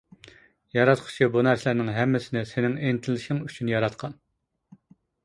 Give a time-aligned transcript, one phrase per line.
[0.77, 4.17] ياراتقۇچى بۇ نەرسىلەرنىڭ ھەممىسىنى سېنىڭ ئىنتىلىشىڭ ئۈچۈن ياراتقان.